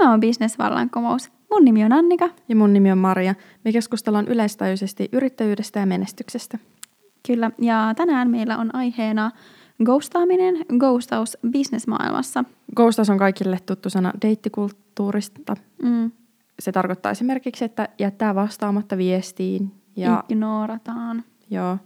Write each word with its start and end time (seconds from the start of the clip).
Tämä 0.00 0.12
on 0.12 0.20
Business-vallankumous. 0.20 1.30
Mun 1.50 1.64
nimi 1.64 1.84
on 1.84 1.92
Annika. 1.92 2.28
Ja 2.48 2.56
mun 2.56 2.72
nimi 2.72 2.92
on 2.92 2.98
Maria. 2.98 3.34
Me 3.64 3.72
keskustellaan 3.72 4.28
yleistajuisesti 4.28 5.08
yrittäjyydestä 5.12 5.80
ja 5.80 5.86
menestyksestä. 5.86 6.58
Kyllä, 7.26 7.50
ja 7.58 7.94
tänään 7.96 8.30
meillä 8.30 8.58
on 8.58 8.74
aiheena 8.74 9.30
ghostaaminen, 9.84 10.54
ghostaus 10.78 11.38
businessmaailmassa. 11.50 12.44
Ghostaus 12.76 13.10
on 13.10 13.18
kaikille 13.18 13.58
tuttu 13.66 13.90
sana 13.90 14.12
deittikulttuurista. 14.22 15.56
Mm. 15.82 16.10
Se 16.58 16.72
tarkoittaa 16.72 17.12
esimerkiksi, 17.12 17.64
että 17.64 17.88
jättää 17.98 18.34
vastaamatta 18.34 18.96
viestiin. 18.96 19.72
Ja, 19.96 20.24
Ignorataan. 20.28 21.24
joo, 21.50 21.78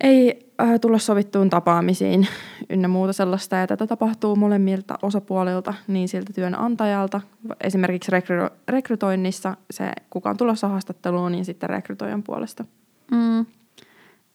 ei 0.00 0.52
äh, 0.62 0.80
tulla 0.80 0.98
sovittuun 0.98 1.50
tapaamisiin 1.50 2.28
ynnä 2.70 2.88
muuta 2.88 3.12
sellaista. 3.12 3.56
Ja 3.56 3.66
tätä 3.66 3.86
tapahtuu 3.86 4.36
molemmilta 4.36 4.98
osapuolilta, 5.02 5.74
niin 5.86 6.08
siltä 6.08 6.32
työnantajalta, 6.32 7.20
esimerkiksi 7.60 8.12
rekry- 8.12 8.54
rekrytoinnissa 8.68 9.56
se, 9.70 9.92
kuka 10.10 10.30
on 10.30 10.36
tulossa 10.36 10.68
haastatteluun, 10.68 11.32
niin 11.32 11.44
sitten 11.44 11.70
rekrytoijan 11.70 12.22
puolesta. 12.22 12.64
Mm. 13.10 13.46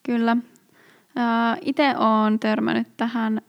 Kyllä. 0.04 0.38
Itse 1.62 1.98
olen 1.98 2.40
törmännyt 2.40 2.88
tähän 2.98 3.42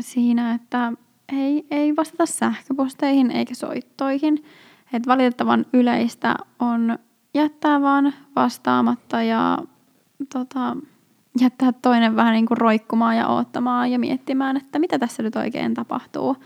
siinä, 0.00 0.54
että 0.54 0.92
ei, 1.32 1.66
ei 1.70 1.96
vastata 1.96 2.26
sähköposteihin 2.26 3.30
eikä 3.30 3.54
soittoihin. 3.54 4.44
Et 4.92 5.06
valitettavan 5.06 5.66
yleistä 5.72 6.34
on 6.58 6.98
jättää 7.34 7.80
vaan 7.80 8.14
vastaamatta 8.36 9.22
ja 9.22 9.58
tota, 10.32 10.76
jättää 11.40 11.72
toinen 11.72 12.16
vähän 12.16 12.32
niin 12.32 12.46
kuin 12.46 12.58
roikkumaan 12.58 13.16
ja 13.16 13.28
odottamaan 13.28 13.90
ja 13.92 13.98
miettimään, 13.98 14.56
että 14.56 14.78
mitä 14.78 14.98
tässä 14.98 15.22
nyt 15.22 15.36
oikein 15.36 15.74
tapahtuu. 15.74 16.36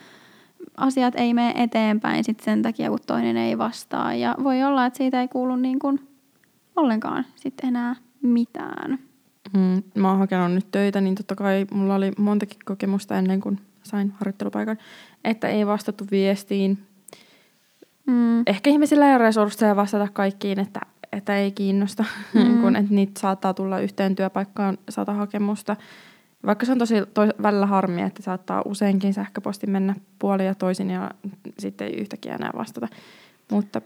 Asiat 0.77 1.15
ei 1.17 1.35
mene 1.35 1.55
eteenpäin 1.57 2.25
sit 2.25 2.41
sen 2.41 2.63
takia, 2.63 2.91
kun 2.91 2.99
toinen 3.07 3.37
ei 3.37 3.59
vastaa. 3.59 4.15
Ja 4.15 4.35
voi 4.45 4.63
olla, 4.63 4.87
että 4.87 4.97
siitä 4.97 5.21
ei 5.21 5.29
kuulu 5.29 5.57
niin 5.57 5.79
kuin 5.79 6.01
ollenkaan 6.77 7.25
sit 7.37 7.55
enää 7.65 7.97
mitään. 8.23 8.99
Mm, 9.57 9.83
mä 9.95 10.11
oon 10.11 10.19
hakenut 10.19 10.53
nyt 10.53 10.67
töitä, 10.71 11.01
niin 11.01 11.15
totta 11.15 11.35
kai 11.35 11.67
mulla 11.73 11.95
oli 11.95 12.13
montakin 12.19 12.59
kokemusta 12.65 13.19
ennen 13.19 13.41
kuin 13.41 13.61
sain 13.83 14.13
harjoittelupaikan, 14.21 14.79
että 15.25 15.49
ei 15.49 15.67
vastattu 15.67 16.05
viestiin. 16.11 16.79
Mm. 18.07 18.43
Ehkä 18.47 18.71
ihmisillä 18.71 19.07
ei 19.07 19.17
ole 19.17 19.25
resursseja 19.25 19.77
vastata 19.77 20.09
kaikkiin, 20.13 20.59
että, 20.59 20.81
että 21.13 21.37
ei 21.37 21.53
kiinnosta, 21.53 22.05
Mm. 22.35 22.61
kun 22.61 22.77
että 22.77 22.95
niitä 22.95 23.21
saattaa 23.21 23.55
tulla 23.55 23.81
yhteen 23.81 24.17
työpaikkaan 24.17 24.79
sata 24.89 25.13
hakemusta. 25.13 25.77
Vaikka 26.47 26.67
se 26.67 26.73
on 26.73 26.79
tosi 26.79 26.95
to, 27.15 27.23
välillä 27.43 27.67
harmi, 27.67 28.03
että 28.03 28.23
saattaa 28.23 28.63
useinkin 28.65 29.15
sähköposti 29.15 29.67
mennä 29.67 29.95
puolin 30.19 30.47
ja 30.47 30.55
toisin 30.55 30.91
ja 30.91 31.11
sitten 31.59 31.87
ei 31.87 31.95
yhtäkkiä 31.95 32.35
enää 32.35 32.51
vastata. 32.57 32.89
Mutta 33.51 33.81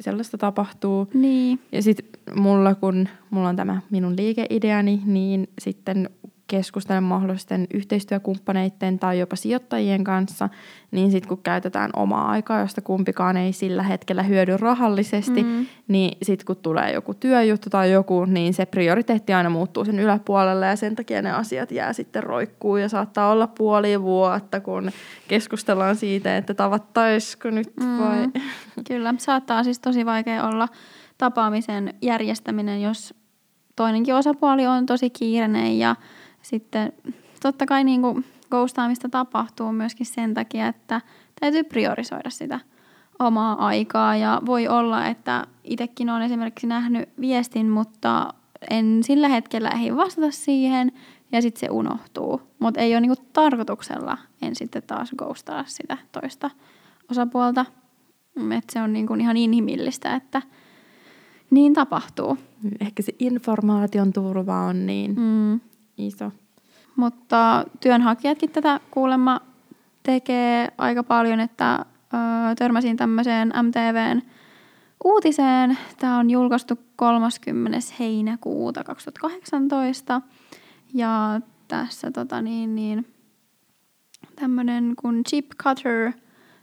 sellaista 0.00 0.38
tapahtuu. 0.38 1.08
Niin. 1.14 1.60
Ja 1.72 1.82
sitten 1.82 2.06
mulla, 2.34 2.74
kun 2.74 3.08
mulla 3.30 3.48
on 3.48 3.56
tämä 3.56 3.80
minun 3.90 4.16
liikeideani, 4.16 5.02
niin 5.04 5.48
sitten 5.58 6.10
keskustelen 6.52 7.02
mahdollisten 7.02 7.66
yhteistyökumppaneiden 7.74 8.98
tai 8.98 9.18
jopa 9.18 9.36
sijoittajien 9.36 10.04
kanssa, 10.04 10.48
niin 10.90 11.10
sitten 11.10 11.28
kun 11.28 11.42
käytetään 11.42 11.90
omaa 11.96 12.30
aikaa, 12.30 12.60
josta 12.60 12.80
kumpikaan 12.80 13.36
ei 13.36 13.52
sillä 13.52 13.82
hetkellä 13.82 14.22
hyödy 14.22 14.56
rahallisesti, 14.56 15.42
Mm. 15.42 15.66
niin 15.88 16.18
sitten 16.22 16.46
kun 16.46 16.56
tulee 16.56 16.92
joku 16.92 17.14
työjuttu 17.14 17.70
tai 17.70 17.92
joku, 17.92 18.24
niin 18.24 18.54
se 18.54 18.66
prioriteetti 18.66 19.32
aina 19.32 19.50
muuttuu 19.50 19.84
sen 19.84 19.98
yläpuolelle 20.00 20.66
ja 20.66 20.76
sen 20.76 20.96
takia 20.96 21.22
ne 21.22 21.30
asiat 21.32 21.70
jää 21.72 21.92
sitten 21.92 22.22
roikkuu 22.22 22.76
ja 22.76 22.88
saattaa 22.88 23.30
olla 23.32 23.46
puoli 23.46 24.02
vuotta, 24.02 24.60
kun 24.60 24.90
keskustellaan 25.28 25.96
siitä, 25.96 26.36
että 26.36 26.54
tavattaisiko 26.54 27.50
nyt 27.50 27.72
Mm. 27.80 27.98
vai... 27.98 28.28
Kyllä, 28.88 29.14
saattaa 29.18 29.64
siis 29.64 29.78
tosi 29.78 30.06
vaikea 30.06 30.46
olla 30.46 30.68
tapaamisen 31.18 31.94
järjestäminen, 32.02 32.82
jos 32.82 33.14
toinenkin 33.76 34.14
osapuoli 34.14 34.66
on 34.66 34.86
tosi 34.86 35.10
kiireinen 35.10 35.78
ja 35.78 35.96
sitten 36.42 36.92
totta 37.42 37.66
kai 37.66 37.84
niin 37.84 38.02
kuin 38.02 38.24
ghostaamista 38.50 39.08
tapahtuu 39.08 39.72
myöskin 39.72 40.06
sen 40.06 40.34
takia, 40.34 40.66
että 40.66 41.00
täytyy 41.40 41.64
priorisoida 41.64 42.30
sitä 42.30 42.60
omaa 43.18 43.66
aikaa 43.66 44.16
ja 44.16 44.42
voi 44.46 44.68
olla, 44.68 45.06
että 45.06 45.46
itsekin 45.64 46.10
olen 46.10 46.22
esimerkiksi 46.22 46.66
nähnyt 46.66 47.08
viestin, 47.20 47.68
mutta 47.68 48.34
en 48.70 48.98
sillä 49.02 49.28
hetkellä 49.28 49.70
ehdi 49.70 49.96
vastata 49.96 50.30
siihen 50.30 50.92
ja 51.32 51.42
sitten 51.42 51.60
se 51.60 51.68
unohtuu. 51.70 52.40
Mutta 52.58 52.80
ei 52.80 52.94
ole 52.94 53.00
niinku 53.00 53.24
tarkoituksella 53.32 54.18
en 54.42 54.56
sitten 54.56 54.82
taas 54.82 55.10
ghostaa 55.18 55.64
sitä 55.66 55.98
toista 56.12 56.50
osapuolta. 57.10 57.66
Et 58.56 58.64
se 58.72 58.82
on 58.82 58.92
niinku 58.92 59.14
ihan 59.14 59.36
inhimillistä, 59.36 60.14
että 60.14 60.42
niin 61.50 61.74
tapahtuu. 61.74 62.38
Ehkä 62.80 63.02
se 63.02 63.12
informaation 63.18 64.12
turva 64.12 64.60
on 64.60 64.86
niin 64.86 65.14
Mm. 65.16 65.60
Iso. 65.96 66.32
Mutta 66.96 67.64
työnhakijatkin 67.80 68.50
tätä 68.50 68.80
kuulemma 68.90 69.40
tekee 70.02 70.68
aika 70.78 71.02
paljon, 71.02 71.40
että 71.40 71.74
ö, 71.74 72.16
törmäsin 72.58 72.96
tämmöiseen 72.96 73.52
MTVn 73.62 74.22
uutiseen. 75.04 75.78
Tämä 75.98 76.18
on 76.18 76.30
julkaistu 76.30 76.78
30. 76.96 77.78
heinäkuuta 77.98 78.84
2018. 78.84 80.20
Ja 80.94 81.40
tässä 81.68 82.10
tota 82.10 82.42
niin, 82.42 82.74
niin, 82.74 83.06
tämmöinen 84.36 84.92
kuin 85.02 85.24
Chip 85.24 85.46
Cutter, 85.62 86.12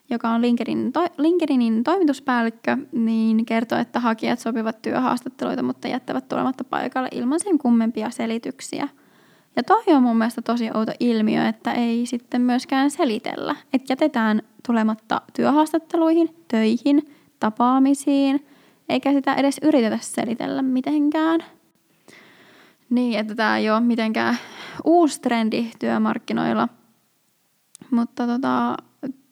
joka 0.09 0.29
on 0.29 0.41
LinkedIn, 0.41 0.91
to, 0.93 1.07
LinkedInin 1.17 1.83
toimituspäällikkö, 1.83 2.77
niin 2.91 3.45
kertoo, 3.45 3.77
että 3.77 3.99
hakijat 3.99 4.39
sopivat 4.39 4.81
työhaastatteluita, 4.81 5.63
mutta 5.63 5.87
jättävät 5.87 6.27
tulematta 6.27 6.63
paikalle 6.63 7.09
ilman 7.11 7.39
sen 7.39 7.57
kummempia 7.57 8.09
selityksiä. 8.09 8.89
Ja 9.59 9.63
toi 9.63 9.83
on 9.87 10.03
mun 10.03 10.17
mielestä 10.17 10.41
tosi 10.41 10.69
outo 10.73 10.91
ilmiö, 10.99 11.47
että 11.47 11.71
ei 11.71 12.05
sitten 12.05 12.41
myöskään 12.41 12.91
selitellä. 12.91 13.55
Että 13.73 13.91
jätetään 13.91 14.41
tulematta 14.67 15.21
työhaastatteluihin, 15.33 16.35
töihin, 16.47 17.15
tapaamisiin, 17.39 18.45
eikä 18.89 19.13
sitä 19.13 19.33
edes 19.33 19.59
yritetä 19.61 19.97
selitellä 20.01 20.61
mitenkään. 20.61 21.43
Niin, 22.89 23.19
että 23.19 23.35
tämä 23.35 23.57
ei 23.57 23.69
ole 23.69 23.79
mitenkään 23.79 24.37
uusi 24.83 25.21
trendi 25.21 25.71
työmarkkinoilla. 25.79 26.67
Mutta 27.91 28.27
tota, 28.27 28.77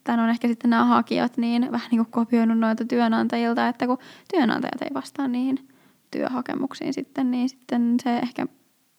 tämän 0.04 0.20
on 0.20 0.30
ehkä 0.30 0.48
sitten 0.48 0.70
nämä 0.70 0.86
hakijat 0.86 1.38
niin 1.38 1.72
vähän 1.72 1.88
niin 1.92 2.06
kuin 2.06 2.12
kopioinut 2.12 2.60
noilta 2.60 2.86
työnantajilta, 2.86 3.68
että 3.68 3.88
kun 3.88 3.98
työnantajat 4.34 4.82
ei 4.82 4.94
vastaa 4.94 5.28
niihin 5.28 5.68
työhakemuksiin 6.12 6.94
sitten, 6.94 7.32
niin 7.32 7.50
sitten 7.50 7.96
se 8.04 8.18
ehkä 8.18 8.48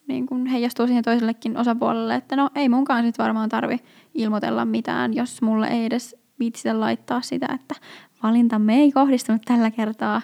niin 0.09 0.27
kuin 0.27 0.47
heijastuu 0.47 0.87
siihen 0.87 1.05
toisellekin 1.05 1.57
osapuolelle, 1.57 2.15
että 2.15 2.37
no 2.37 2.51
ei 2.55 2.69
munkaan 2.69 3.05
sit 3.05 3.19
varmaan 3.19 3.49
tarvi 3.49 3.77
ilmoitella 4.15 4.65
mitään, 4.65 5.15
jos 5.15 5.43
mulle 5.43 5.67
ei 5.67 5.85
edes 5.85 6.17
viitsitä 6.39 6.81
laittaa 6.81 7.21
sitä, 7.21 7.47
että 7.55 7.75
valintamme 8.23 8.77
ei 8.77 8.93
kohdistunut 8.93 9.43
tällä 9.45 9.71
kertaa 9.71 10.23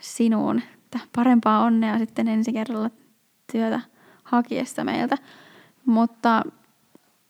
sinuun. 0.00 0.62
Että 0.74 0.98
parempaa 1.16 1.64
onnea 1.64 1.98
sitten 1.98 2.28
ensi 2.28 2.52
kerralla 2.52 2.90
työtä 3.52 3.80
hakiessa 4.22 4.84
meiltä. 4.84 5.16
Mutta 5.86 6.42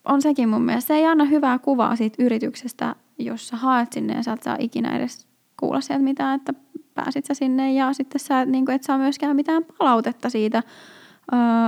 on 0.04 0.22
sekin 0.22 0.48
mun 0.48 0.62
mielestä, 0.62 0.88
se 0.88 0.94
ei 0.94 1.06
anna 1.06 1.24
hyvää 1.24 1.58
kuvaa 1.58 1.96
siitä 1.96 2.22
yrityksestä, 2.22 2.96
jos 3.18 3.48
sä 3.48 3.56
haet 3.56 3.92
sinne 3.92 4.14
ja 4.14 4.22
sä 4.22 4.32
et 4.32 4.42
saa 4.42 4.56
ikinä 4.58 4.96
edes 4.96 5.26
kuulla 5.60 5.80
sieltä 5.80 6.04
mitään, 6.04 6.36
että 6.36 6.54
pääsit 6.94 7.26
sä 7.26 7.34
sinne 7.34 7.72
ja 7.72 7.92
sitten 7.92 8.20
sä 8.20 8.44
niin 8.44 8.64
kuin, 8.64 8.74
et 8.74 8.82
saa 8.82 8.98
myöskään 8.98 9.36
mitään 9.36 9.64
palautetta 9.78 10.30
siitä 10.30 10.62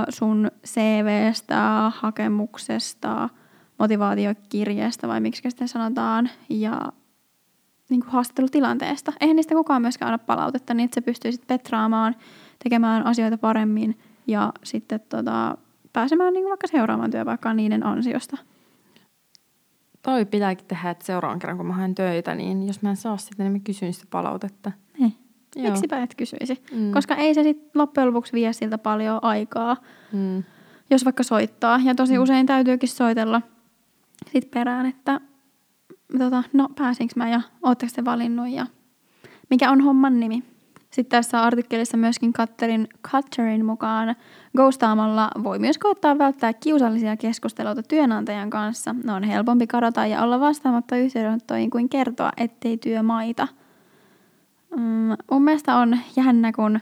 sun 0.09 0.51
CVstä, 0.65 1.91
hakemuksesta, 1.95 3.29
motivaatiokirjeestä 3.79 5.07
vai 5.07 5.19
miksi 5.19 5.49
sitä 5.49 5.67
sanotaan 5.67 6.29
ja 6.49 6.81
niin 7.89 8.01
kuin 8.01 8.11
haastattelutilanteesta. 8.11 9.13
Eihän 9.21 9.35
niistä 9.35 9.55
kukaan 9.55 9.81
myöskään 9.81 10.13
anna 10.13 10.25
palautetta, 10.25 10.73
niin 10.73 10.85
että 10.85 10.95
sä 10.95 11.05
pystyisit 11.05 11.47
petraamaan, 11.47 12.15
tekemään 12.63 13.05
asioita 13.05 13.37
paremmin 13.37 13.99
ja 14.27 14.53
sitten 14.63 14.99
tota, 15.09 15.57
pääsemään 15.93 16.33
niin 16.33 16.43
kuin 16.43 16.49
vaikka 16.49 16.67
seuraamaan 16.67 17.11
työpaikkaan 17.11 17.57
niiden 17.57 17.85
ansiosta. 17.85 18.37
Toi 20.01 20.25
pitääkin 20.25 20.65
tehdä, 20.67 20.89
että 20.89 21.05
seuraavan 21.05 21.39
kerran 21.39 21.57
kun 21.57 21.65
mä 21.65 21.73
haen 21.73 21.95
töitä, 21.95 22.35
niin 22.35 22.67
jos 22.67 22.81
mä 22.81 22.89
en 22.89 22.97
saa 22.97 23.17
sitä, 23.17 23.43
niin 23.43 23.51
mä 23.51 23.59
kysyn 23.59 23.93
sitä 23.93 24.07
palautetta. 24.09 24.71
Joo. 25.55 25.67
Miksipä 25.67 26.03
et 26.03 26.15
kysyisi? 26.15 26.63
Mm. 26.71 26.91
Koska 26.91 27.15
ei 27.15 27.33
se 27.33 27.43
sitten 27.43 27.71
loppujen 27.75 28.07
lopuksi 28.07 28.33
vie 28.33 28.53
siltä 28.53 28.77
paljon 28.77 29.19
aikaa, 29.21 29.77
Mm. 30.11 30.43
jos 30.89 31.05
vaikka 31.05 31.23
soittaa. 31.23 31.79
Ja 31.83 31.95
tosi 31.95 32.19
usein 32.19 32.45
täytyykin 32.45 32.89
soitella 32.89 33.41
sit 34.31 34.51
perään, 34.51 34.85
että 34.85 35.21
tota, 36.19 36.43
no 36.53 36.69
pääsinkö 36.75 37.13
mä 37.15 37.29
ja 37.29 37.41
ootteko 37.63 37.91
te 37.95 38.05
valinnut 38.05 38.49
ja 38.49 38.65
mikä 39.49 39.71
on 39.71 39.81
homman 39.81 40.19
nimi. 40.19 40.43
Sitten 40.91 41.17
tässä 41.17 41.41
artikkelissa 41.41 41.97
myöskin 41.97 42.33
Cutterin, 42.33 42.87
Cutterin 43.11 43.65
mukaan 43.65 44.15
ghostaamalla 44.57 45.29
voi 45.43 45.59
myös 45.59 45.77
koittaa 45.77 46.17
välttää 46.17 46.53
kiusallisia 46.53 47.17
keskusteluita 47.17 47.83
työnantajan 47.83 48.49
kanssa. 48.49 48.95
Ne 49.03 49.13
on 49.13 49.23
helpompi 49.23 49.67
kadota 49.67 50.05
ja 50.05 50.21
olla 50.23 50.39
vastaamatta 50.39 50.95
yhteydenottoihin 50.97 51.69
kuin 51.69 51.89
kertoa, 51.89 52.31
ettei 52.37 52.77
työ 52.77 53.03
maita. 53.03 53.47
Mm, 54.75 55.15
mun 55.31 55.43
mielestä 55.43 55.75
on 55.75 55.97
jännä, 56.15 56.51
kun 56.51 56.79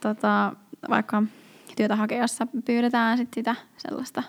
tota, 0.00 0.52
vaikka 0.90 1.22
työtä 1.76 1.96
hakeessa 1.96 2.46
pyydetään 2.64 3.18
sit 3.18 3.34
sitä 3.34 3.54
sellaista 3.76 4.22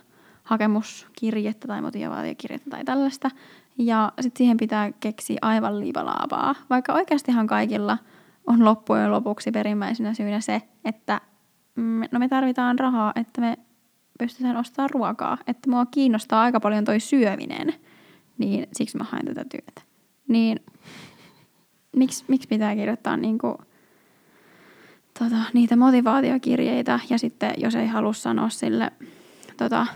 hakemuskirjettä 0.43 1.67
tai 1.67 1.81
motivaatiokirjettä 1.81 2.69
tai 2.69 2.83
tällaista. 2.83 3.31
Ja 3.77 4.11
sitten 4.21 4.37
siihen 4.37 4.57
pitää 4.57 4.91
keksiä 4.99 5.37
aivan 5.41 5.79
liivalaavaa, 5.79 6.55
vaikka 6.69 6.93
oikeastihan 6.93 7.47
kaikilla– 7.47 7.97
on 8.47 8.65
loppujen 8.65 9.11
lopuksi 9.11 9.51
perimmäisenä 9.51 10.13
syynä 10.13 10.41
se, 10.41 10.61
että 10.85 11.21
mm, 11.75 12.01
no 12.11 12.19
me 12.19 12.27
tarvitaan 12.27 12.79
rahaa, 12.79 13.11
että 13.15 13.41
me 13.41 13.57
pystytään 14.19 14.57
ostamaan 14.57 14.89
ruokaa. 14.89 15.37
Että 15.47 15.69
mua 15.69 15.85
kiinnostaa 15.85 16.41
aika 16.41 16.59
paljon 16.59 16.85
toi 16.85 16.99
syöminen, 16.99 17.73
niin 18.37 18.67
siksi 18.73 18.97
mä 18.97 19.03
haen 19.03 19.25
tätä 19.25 19.45
työtä. 19.45 19.81
Niin 20.27 20.59
miksi, 21.95 22.25
miksi 22.27 22.47
pitää 22.47 22.75
kirjoittaa 22.75 23.18
niinku, 23.18 23.57
tota, 25.19 25.36
niitä 25.53 25.75
motivaatiokirjeitä 25.75 27.00
ja 27.09 27.18
sitten 27.18 27.53
jos 27.57 27.75
ei 27.75 27.88
halua 27.88 28.13
sanoa 28.13 28.50
sille 28.50 28.92
tota, 29.57 29.88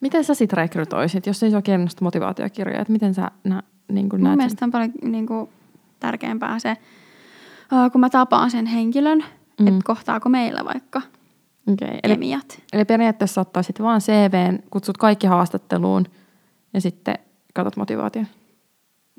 Miten 0.00 0.24
sä 0.24 0.34
sit 0.34 0.52
rekrytoisit, 0.52 1.26
jos 1.26 1.42
ei 1.42 1.50
se 1.50 1.56
ole 1.56 1.62
kiinnosta 1.62 2.04
motivaatiokirjoja? 2.04 2.80
Että 2.80 2.92
miten 2.92 3.14
sä 3.14 3.30
nä, 3.44 3.62
niin 3.88 4.08
Mun 4.12 4.22
näet 4.22 4.36
mielestä 4.36 4.64
on 4.64 4.70
paljon 4.70 4.92
niin 5.02 5.26
kuin, 5.26 5.48
tärkeämpää 6.00 6.58
se, 6.58 6.76
kun 7.92 8.00
mä 8.00 8.10
tapaan 8.10 8.50
sen 8.50 8.66
henkilön, 8.66 9.24
mm. 9.60 9.66
että 9.66 9.80
kohtaako 9.84 10.28
meillä 10.28 10.64
vaikka 10.64 11.02
okay. 11.72 11.98
kemiat. 12.02 12.52
Eli, 12.52 12.64
eli 12.72 12.84
periaatteessa 12.84 13.40
ottaisit 13.40 13.82
vaan 13.82 14.00
CVn, 14.00 14.58
kutsut 14.70 14.98
kaikki 14.98 15.26
haastatteluun 15.26 16.06
ja 16.74 16.80
sitten 16.80 17.14
katsot 17.54 17.76
motivaation. 17.76 18.26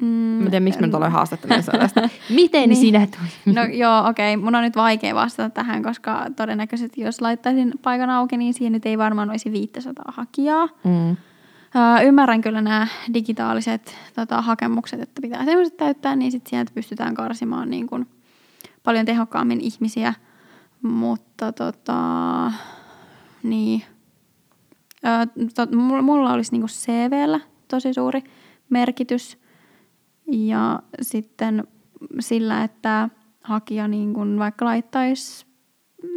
Mm, 0.01 0.07
mä 0.07 0.44
tiedän, 0.44 0.63
miksi 0.63 0.80
mä 0.80 0.88
nyt 0.88 0.96
olen 0.96 1.12
haastattelemassa. 1.12 1.72
Miten 2.30 2.69
niin. 2.69 2.81
sinä 2.81 3.07
toimit? 3.07 3.57
No 3.57 3.63
joo, 3.63 4.07
okei. 4.07 4.34
Okay. 4.34 4.46
Mun 4.46 4.56
on 4.56 4.63
nyt 4.63 4.75
vaikea 4.75 5.16
vastata 5.16 5.50
tähän, 5.50 5.84
koska 5.84 6.25
todennäköisesti 6.36 7.01
jos 7.01 7.22
laittaisin 7.22 7.74
paikan 7.81 8.10
auki, 8.10 8.38
niin 8.38 8.54
siihen 8.54 8.74
nyt 8.74 8.86
ei 8.86 8.98
varmaan 8.98 9.30
olisi 9.30 9.51
500 9.51 10.04
hakijaa. 10.07 10.69
Mm. 10.84 11.18
Ymmärrän 12.04 12.42
kyllä 12.42 12.62
nämä 12.62 12.88
digitaaliset 13.13 13.96
tota, 14.16 14.42
hakemukset, 14.42 15.01
että 15.01 15.22
pitää 15.22 15.46
semmoiset 15.46 15.78
täyttää, 15.78 16.16
niin 16.16 16.31
sitten 16.31 16.50
sieltä 16.50 16.72
pystytään 16.75 17.16
karsimaan 17.16 17.69
niin 17.69 17.88
kuin 17.88 18.07
paljon 18.84 19.06
tehokkaammin 19.06 19.62
ihmisiä, 19.62 20.13
mutta 20.81 21.52
tota, 21.52 22.02
niin, 23.44 23.84
ö, 25.06 25.44
to, 25.56 25.78
mulla 26.02 26.34
olisi 26.34 26.52
niinku 26.52 26.68
CVllä 26.68 27.40
tosi 27.68 27.94
suuri 27.94 28.24
merkitys 28.69 29.39
ja 30.31 30.80
sitten 31.02 31.64
sillä, 32.20 32.64
että 32.64 33.10
hakija 33.44 33.88
niin 33.88 34.14
kun 34.14 34.40
vaikka 34.40 34.66
laittaisi, 34.66 35.46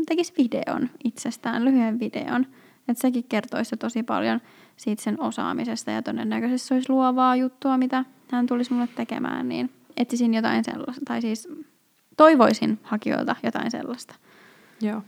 tekisi 0.06 0.32
videon 0.38 0.90
itsestään, 1.04 1.64
lyhyen 1.64 2.00
videon, 2.00 2.46
että 2.88 3.00
sekin 3.00 3.24
kertoisi 3.24 3.76
tosi 3.76 4.02
paljon 4.02 4.40
siitä 4.76 5.02
sen 5.02 5.20
osaamisesta 5.20 5.90
ja 5.90 6.02
todennäköisesti 6.02 6.68
se 6.68 6.74
olisi 6.74 6.90
luovaa 6.90 7.36
juttua, 7.36 7.78
mitä 7.78 8.04
hän 8.30 8.46
tulisi 8.46 8.72
mulle 8.72 8.88
tekemään, 8.96 9.48
niin 9.48 9.70
etsisin 9.96 10.34
jotain 10.34 10.64
sellaista, 10.64 11.02
tai 11.04 11.20
siis 11.20 11.48
toivoisin 12.16 12.78
hakijoilta 12.82 13.36
jotain 13.42 13.70
sellaista. 13.70 14.14
Joo. 14.80 15.02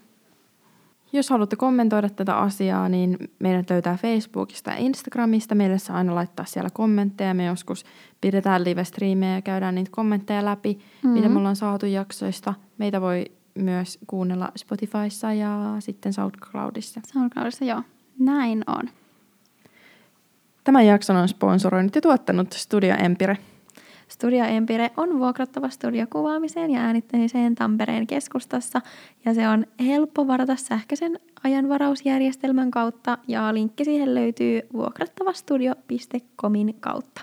Jos 1.15 1.31
haluatte 1.31 1.57
kommentoida 1.57 2.09
tätä 2.09 2.37
asiaa, 2.37 2.89
niin 2.89 3.19
meidät 3.39 3.71
löytää 3.71 3.97
Facebookista 3.97 4.71
ja 4.71 4.77
Instagramista. 4.77 5.55
Meille 5.55 5.79
saa 5.79 5.97
aina 5.97 6.15
laittaa 6.15 6.45
siellä 6.45 6.71
kommentteja. 6.73 7.35
Me 7.35 7.45
joskus 7.45 7.85
pidetään 8.21 8.65
live-striimejä 8.65 9.35
ja 9.35 9.43
käydään 9.43 9.75
niitä 9.75 9.91
kommentteja 9.93 10.45
läpi, 10.45 10.75
mm-hmm. 10.75 11.11
mitä 11.11 11.29
me 11.29 11.39
ollaan 11.39 11.57
saatu 11.57 11.87
jaksoista. 11.87 12.55
Meitä 12.79 13.01
voi 13.01 13.25
myös 13.55 13.99
kuunnella 14.07 14.53
Spotifyssa 14.57 15.33
ja 15.33 15.77
sitten 15.79 16.13
SoundCloudissa. 16.13 17.01
SoundCloudissa, 17.07 17.65
joo. 17.65 17.83
Näin 18.19 18.65
on. 18.67 18.91
Tämän 20.65 20.87
jakson 20.87 21.17
on 21.17 21.29
sponsoroinut 21.29 21.95
ja 21.95 22.01
tuottanut 22.01 22.53
Studio 22.53 22.95
Empire– 22.99 23.39
Studio 24.09 24.45
Empire 24.45 24.91
on 24.97 25.19
vuokrattava 25.19 25.69
studiokuvaamiseen 25.69 26.71
ja 26.71 26.81
äänittämiseen 26.81 27.55
Tampereen 27.55 28.07
keskustassa 28.07 28.81
ja 29.25 29.35
se 29.35 29.49
on 29.49 29.67
helppo 29.81 30.27
varata 30.27 30.57
sähköisen 30.57 31.19
ajanvarausjärjestelmän 31.45 32.71
kautta 32.71 33.19
ja 33.29 33.55
linkki 33.55 33.85
siihen 33.85 34.15
löytyy 34.15 34.61
vuokrattavastudio.comin 34.73 36.75
kautta. 36.81 37.21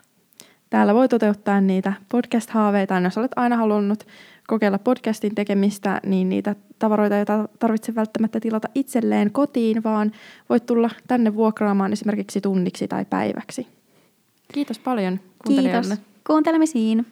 Täällä 0.70 0.94
voi 0.94 1.08
toteuttaa 1.08 1.62
niitä 1.62 1.94
podcast-haaveita, 2.12 3.04
jos 3.04 3.18
olet 3.18 3.32
aina 3.36 3.58
halunnut 3.58 4.08
kokeilla 4.48 4.80
podcastin 4.80 5.36
tekemistä, 5.36 6.02
niin 6.06 6.30
niitä 6.30 6.56
tavaroita 6.80 7.18
ei 7.18 7.26
tarvitse 7.60 7.96
välttämättä 7.96 8.40
tilata 8.40 8.68
itselleen 8.76 9.32
kotiin, 9.32 9.84
vaan 9.84 10.12
voit 10.50 10.66
tulla 10.66 10.90
tänne 11.08 11.36
vuokraamaan 11.36 11.94
esimerkiksi 11.94 12.42
tunniksi 12.42 12.88
tai 12.88 13.06
päiväksi. 13.06 13.68
Kiitos 14.54 14.80
paljon 14.80 15.20
kuuntelijoille. 15.46 15.96
Kiitos. 15.96 16.11
Kuuntelemisiin. 16.24 17.06